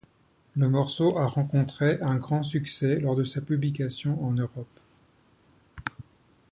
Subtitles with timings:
[0.55, 4.79] Le morceau a rencontré un grand succès lors de sa publication en Europe.